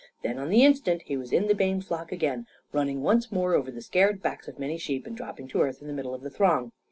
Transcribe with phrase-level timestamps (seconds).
[0.23, 3.69] Then, on the instant, he was in the Bayne flock again, running once more over
[3.69, 6.31] the scared backs of many sheep and dropping to earth in the middle of the
[6.31, 6.71] throng.